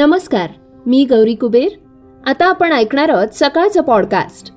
[0.00, 0.50] नमस्कार
[0.86, 1.68] मी गौरी कुबेर.
[2.26, 4.52] आता आपण ऐकणार आहोत सकाळचं पॉडकास्ट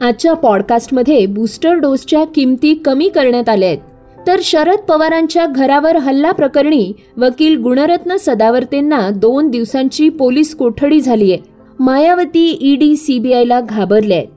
[0.00, 3.78] आजच्या पॉडकास्टमध्ये बूस्टर डोसच्या किमती कमी करण्यात आल्या आहेत.
[4.26, 11.40] तर शरद पवारांच्या घरावर हल्ला प्रकरणी वकील गुणरत्न सदावर्तेंना दोन दिवसांची पोलीस कोठडी झाली आहे.
[11.80, 14.28] मायावती ईडी सीबीआयला घाबरले आहेत.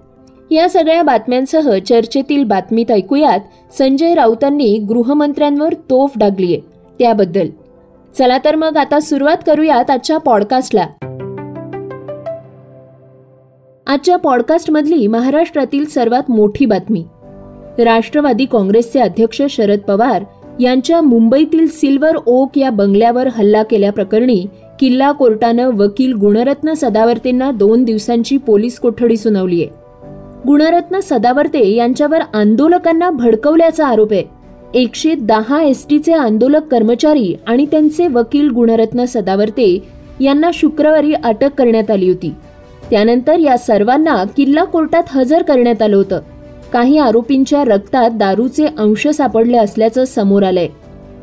[0.51, 3.39] या सगळ्या बातम्यांसह चर्चेतील बातमीत ऐकूयात
[3.77, 6.61] संजय राऊतांनी गृहमंत्र्यांवर तोफ डागली आहे
[6.99, 7.47] त्याबद्दल.
[8.17, 10.87] चला तर मग आता सुरुवात करूयात आजच्या पॉडकास्टला
[13.87, 17.05] आजच्या पॉडकास्टमधली महाराष्ट्रातील सर्वात मोठी बातमी.
[17.77, 20.23] राष्ट्रवादी काँग्रेसचे अध्यक्ष शरद पवार
[20.59, 24.45] यांच्या मुंबईतील सिल्वर ओक या बंगल्यावर हल्ला केल्याप्रकरणी
[24.79, 29.85] किल्ला कोर्टानं वकील गुणरत्न सदावर्तेंना दोन दिवसांची पोलीस कोठडी सुनावली आहे
[30.47, 34.34] गुणरत्न सदावर्ते यांच्यावर आंदोलकांना भडकवल्याचा आरोप आहे.
[34.75, 39.79] एकशे दहा एस टीचे आंदोलक कर्मचारी आणि त्यांचे वकील गुणरत्न सदावर्ते
[40.21, 42.33] यांना शुक्रवारी अटक करण्यात आली होती.
[42.89, 46.21] त्यानंतर या सर्वांना किल्ला कोर्टात हजर करण्यात आलं होतं.
[46.73, 50.67] काही आरोपींच्या रक्तात दारूचे अंश सापडले असल्याचं समोर आलंय.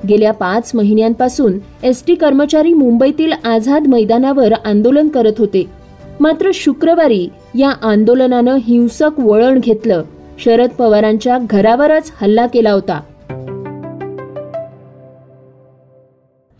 [0.09, 5.67] गेल्या पाच महिन्यांपासून एस टी कर्मचारी मुंबईतील आझाद मैदानावर आंदोलन करत होते.
[6.21, 10.03] मात्र शुक्रवारी या आंदोलनानं हिंसक वळण घेतलं.
[10.39, 13.01] शरद पवारांच्या घरावरच हल्ला केला होता.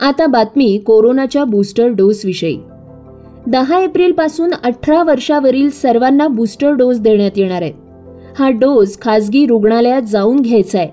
[0.03, 2.57] आता बातमी कोरोनाच्या बूस्टर डोसविषयी.
[3.47, 7.71] दहा एप्रिलपासून अठरा वर्षावरील सर्वांना बूस्टर डोस देण्यात येणार आहे
[8.39, 10.89] हा डोस खासगी रुग्णालयात जाऊन घ्यायचा आहे.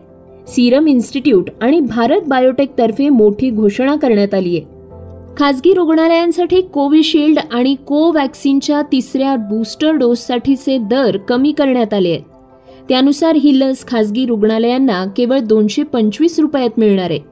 [0.47, 4.67] सिरम इन्स्टिट्यूट आणि भारत बायोटेक तर्फे मोठी घोषणा करण्यात आली आहे.
[5.36, 12.22] खासगी रुग्णालयांसाठी कोविशिल्ड आणि कोवॅक्सिनच्या तिसऱ्या बूस्टर डोससाठीचे दर कमी करण्यात आले आहेत.
[12.89, 17.30] त्यानुसार ही लस खासगी रुग्णालयांना केवळ दोनशे पंचवीस रुपयात मिळणार आहे.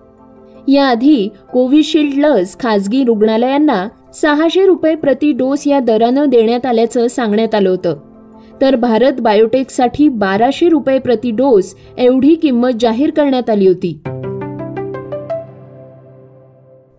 [0.69, 7.71] याआधी कोविशिल्ड लस खासगी रुग्णालयांना सहाशे रुपये प्रति डोस या दरानं देण्यात आल्याचं सांगण्यात आलं
[7.71, 7.97] होतं.
[8.61, 14.01] तर भारत बायोटेकसाठी बाराशे रुपये प्रति डोस एवढी किंमत जाहीर करण्यात आली होती.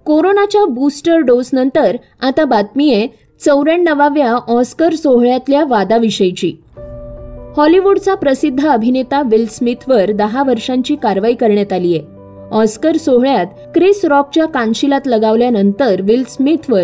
[0.05, 3.07] कोरोनाच्या बूस्टर डोस नंतर आता बातमी आहे
[3.45, 6.53] चौऱ्याण्णवाव्या ऑस्कर सोहळ्यातल्या वादाविषयीची.
[7.57, 12.18] हॉलिवूडचा प्रसिद्ध अभिनेता विल स्मिथवर दहा वर्षांची कारवाई करण्यात आली आहे.
[12.51, 13.45] ऑस्कर सोहळ्यात
[13.75, 16.83] क्रिस रॉकच्या कानशिलात लगावल्यानंतर विल स्मिथवर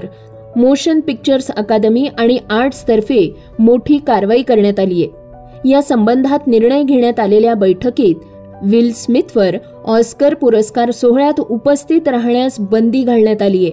[0.56, 5.26] मोशन पिक्चर्स अकादमी आणि आर्ट्सतर्फे मोठी कारवाई करण्यात आली आहे.
[5.70, 8.16] या संबंधात निर्णय घेण्यात आलेल्या बैठकीत
[8.64, 9.56] विल स्मिथवर
[9.86, 13.72] ऑस्कर पुरस्कार सोहळ्यात उपस्थित राहण्यास बंदी घालण्यात आली आहे.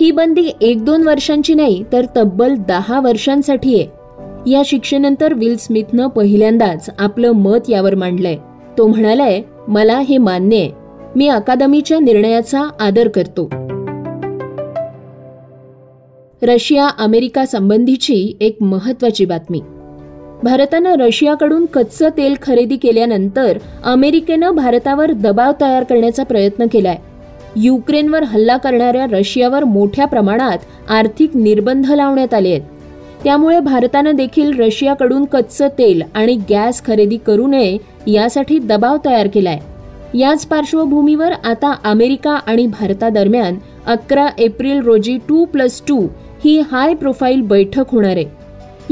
[0.00, 3.86] ही बंदी एक दोन वर्षांची नाही तर तब्बल दहा वर्षांसाठी आहे.
[4.50, 8.36] या शिक्षेनंतर विल स्मिथनं पहिल्यांदाच आपलं मत यावर मांडलंय.
[8.78, 10.79] तो म्हणालाय मला हे मान्य आहे.
[11.16, 13.50] मी अकादमीच्या निर्णयाचा आदर करतो.
[16.42, 19.60] रशिया अमेरिका संबंधीची एक महत्वाची बातमी.
[20.42, 26.96] भारतानं रशियाकडून कच्चं तेल खरेदी केल्यानंतर अमेरिकेनं भारतावर दबाव तयार करण्याचा प्रयत्न केलाय.
[27.56, 32.62] युक्रेनवर हल्ला करणाऱ्या रशियावर मोठ्या प्रमाणात आर्थिक निर्बंध लावण्यात आले आहेत.
[33.24, 37.76] त्यामुळे भारतानं देखील रशियाकडून कच्चं तेल आणि गॅस खरेदी करू नये
[38.06, 39.58] यासाठी दबाव तयार केलाय.
[40.14, 45.98] याच पार्श्वभूमीवर आता अमेरिका आणि भारतादरम्यान अकरा एप्रिल रोजी टू प्लस टू
[46.44, 48.40] ही हाय प्रोफाईल बैठक होणार आहे.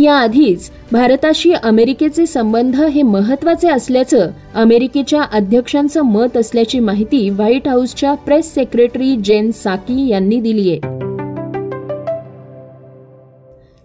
[0.03, 8.55] याआधीच भारताशी अमेरिकेचे संबंध हे महत्त्वाचे असल्याचं अमेरिकेच्या अध्यक्षांचं मत असल्याची माहिती व्हाईट हाऊसच्या प्रेस
[8.55, 10.97] सेक्रेटरी जेन साकी यांनी दिली आहे.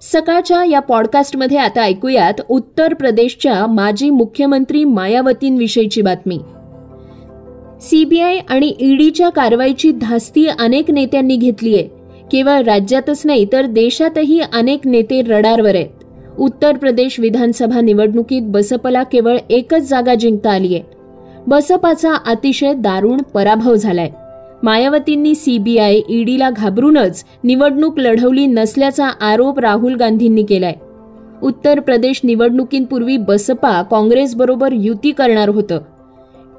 [0.02, 6.40] सकाळच्या या पॉडकास्टमध्ये आता ऐकूयात उत्तर प्रदेशच्या माजी मुख्यमंत्री मायावतींविषयीची बातमी.
[7.82, 11.84] सीबीआय आणि ईडीच्या कारवाईची धास्ती अनेक नेत्यांनी घेतली आहे.
[12.32, 15.88] केवळ राज्यातच नाही तर देशातही अनेक नेते रडारवर आहेत.
[16.40, 20.84] उत्तर प्रदेश विधानसभा निवडणुकीत बसपला केवळ एकच जागा जिंकता आली आहे.
[21.48, 24.10] बसपाचा अतिशय दारुण पराभव झालाय.
[24.64, 30.74] मायावतींनी सीबीआय ईडीला घाबरूनच निवडणूक लढवली नसल्याचा आरोप राहुल गांधींनी केलाय.
[31.44, 35.80] उत्तर प्रदेश निवडणुकींपूर्वी बसपा काँग्रेसबरोबर युती करणार होतं.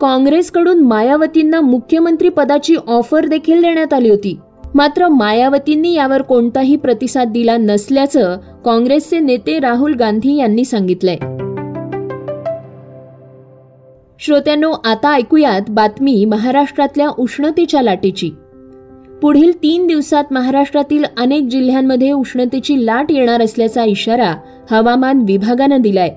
[0.01, 4.39] काँग्रेसकडून मायावतींना मुख्यमंत्री पदाची ऑफर देखील देण्यात आली होती.
[4.75, 11.17] मात्र मायावतींनी यावर कोणताही प्रतिसाद दिला नसल्याचं काँग्रेसचे नेते राहुल गांधी यांनी सांगितलंय.
[14.19, 18.31] श्रोत्यांनो आता ऐकूयात बातमी महाराष्ट्रातल्या उष्णतेच्या लाटेची.
[19.23, 24.35] पुढील तीन दिवसात महाराष्ट्रातील अनेक जिल्ह्यांमध्ये उष्णतेची लाट येणार असल्याचा इशारा
[24.71, 26.11] हवामान विभागानं दिलाय.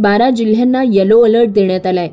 [0.00, 2.08] बारा जिल्ह्यांना येलो अलर्ट देण्यात आलाय.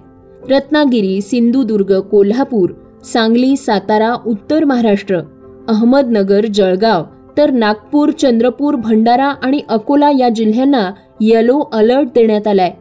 [0.47, 2.69] रत्नागिरी सिंधुदुर्ग कोल्हापूर
[3.03, 5.19] सांगली सातारा उत्तर महाराष्ट्र
[5.67, 7.03] अहमदनगर जळगाव
[7.37, 10.91] तर नागपूर चंद्रपूर भंडारा आणि अकोला या जिल्ह्यांना
[11.21, 12.71] येलो अलर्ट देण्यात आलाय.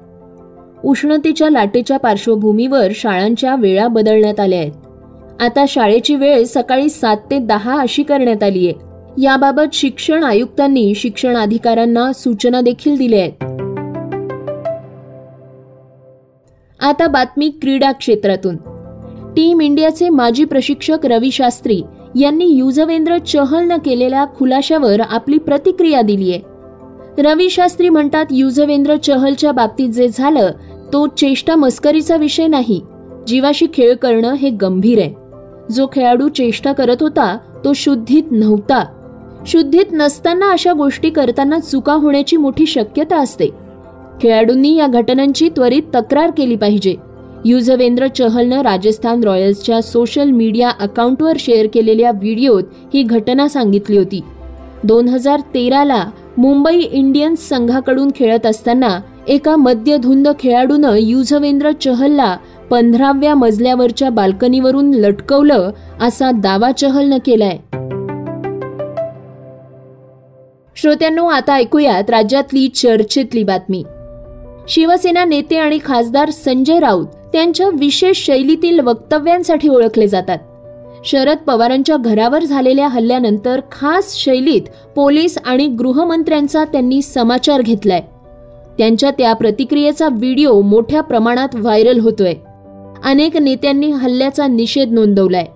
[0.84, 5.42] उष्णतेच्या लाटेच्या पार्श्वभूमीवर शाळांच्या वेळा बदलण्यात आल्या आहेत.
[5.42, 8.74] आता शाळेची वेळ सकाळी सात ते दहा अशी करण्यात आली आहे
[9.22, 13.47] याबाबत शिक्षण आयुक्तांनी शिक्षण अधिकाऱ्यांना सूचना देखील दिल्या आहेत.
[16.80, 18.56] आता बातमी क्रीडा क्षेत्रातून.
[19.36, 21.80] टीम इंडियाचे माजी प्रशिक्षक रवी शास्त्री
[22.20, 26.40] यांनी युजवेंद्र चहलनं केलेल्या खुलाशावर आपली प्रतिक्रिया दिली आहे
[27.22, 30.50] रवी शास्त्री म्हणतात युजवेंद्र चहलच्या बाबतीत जे झालं
[30.92, 32.80] तो चेष्टा मस्करीचा विषय नाही.
[33.26, 35.14] जीवाशी खेळ करणं हे गंभीर आहे.
[35.74, 38.84] जो खेळाडू चेष्टा करत होता तो शुद्धीत नव्हता.
[39.46, 43.67] शुद्धीत नसताना अशा गोष्टी करताना चुका होण्याची मोठी शक्यता असते.
[44.22, 46.94] खेळाडूंनी या घटनांची त्वरित तक्रार केली पाहिजे.
[47.44, 52.62] युजवेंद्र चहलनं राजस्थान रॉयल्सच्या सोशल मीडिया अकाउंटवर शेअर केलेल्या व्हिडिओत
[52.94, 54.20] ही घटना सांगितली होती.
[54.84, 56.04] दोन हजार तेराला
[56.38, 62.36] मुंबई इंडियन्स संघाकडून खेळत असताना एका मद्यधुंद खेळाडूनं युझवेंद्र चहलला
[62.70, 65.70] पंधराव्या मजल्यावरच्या बाल्कनीवरून लटकवलं
[66.00, 67.58] असा दावा चहलनं केलाय.
[70.76, 73.84] श्रोत्यांनो आता ऐकूयात राज्यातली चर्चेतली बातमी.
[74.68, 80.38] शिवसेना नेते आणि खासदार संजय राऊत त्यांच्या विशेष शैलीतील वक्तव्यांसाठी ओळखले जातात.
[81.04, 84.62] शरद पवारांच्या घरावर झालेल्या हल्ल्यानंतर खास शैलीत
[84.96, 88.00] पोलीस आणि गृहमंत्र्यांचा त्यांनी समाचार घेतलाय.
[88.78, 92.34] त्यांच्या त्या प्रतिक्रियेचा व्हिडिओ मोठ्या प्रमाणात व्हायरल होतोय.
[93.04, 95.46] अनेक नेत्यांनी हल्ल्याचा निषेध नोंदवलाय.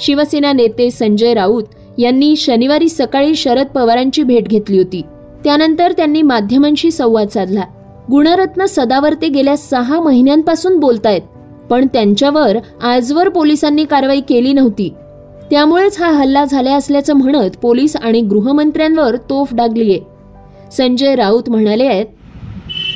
[0.00, 1.64] शिवसेना नेते संजय राऊत
[1.98, 5.02] यांनी शनिवारी सकाळी शरद पवारांची भेट घेतली होती.
[5.44, 7.62] त्यानंतर त्यांनी माध्यमांशी संवाद साधला.
[8.10, 11.22] गुणरत्न सदावर्ते गेल्या सहा महिन्यांपासून बोलतायत
[11.70, 14.88] पण त्यांच्यावर आजवर पोलिसांनी कारवाई केली नव्हती.
[15.50, 19.98] त्यामुळेच हा हल्ला झाला असल्याचं म्हणत पोलीस आणि गृहमंत्र्यांवर तोफ डागलीये.
[20.72, 22.06] संजय राऊत म्हणाले आहेत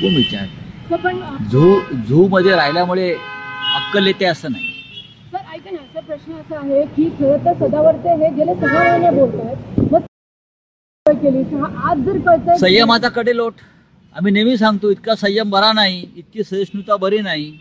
[0.01, 0.97] कोण विचार
[1.51, 1.73] झू
[2.07, 4.69] झू मध्ये राहिल्यामुळे अक्कल येते असं नाही.
[5.31, 9.09] सर ऐका ना सर प्रश्न असा आहे की खरं तर सदावर्ते हे गेले सहा महिने
[9.19, 13.53] बोलत आहेत मग केली सहा आज जर कळतंय संयमाचा कडे लोट
[14.15, 17.51] आम्ही नेहमी सांगतो इतका संयम बरा नाही इतकी सहिष्णुता बरी नाही.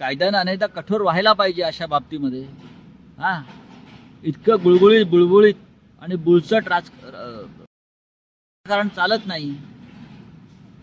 [0.00, 2.42] कायद्यानं अनेकदा कठोर व्हायला पाहिजे अशा बाबतीमध्ये.
[3.18, 3.40] हा?
[4.24, 5.54] इतकं गुळगुळीत बुळबुळीत
[6.02, 6.88] आणि बुलचट राज
[8.66, 9.50] कारण चालत नाही.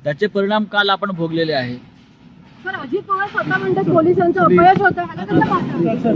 [0.03, 1.79] त्याचे परिणाम काल आपण भोगलेले आहेत.
[2.65, 6.13] सर अजित पवार स्वतः म्हणतात पोलिसांचं अपयश होतं ह्याला कसं पाहता?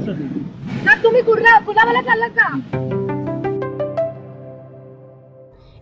[0.85, 2.47] सर तुम्ही कुर्ला कुलाबाला चाललात का?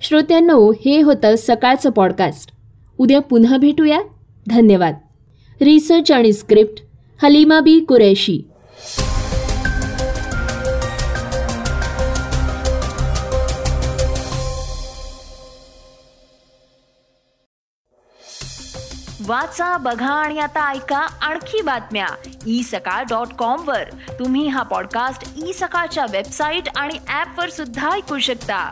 [0.02, 2.52] श्रोत्यांनो हे होतं सकाळचं पॉडकास्ट
[3.02, 4.00] उद्या पुन्हा भेटूया
[4.48, 4.96] धन्यवाद.
[5.62, 6.84] रिसर्च आणि स्क्रिप्ट
[7.24, 8.42] हलीमा बी कुरैशी.
[19.28, 22.08] वाचा बघा आणि आता ऐका आणखी बातम्या.
[22.48, 23.84] ई सकाळ डॉट कॉम वर.
[24.20, 28.72] तुम्ही हा पॉडकास्ट ई सकाळच्या वेबसाईट आणि ऍप वर सुद्धा ऐकू शकता.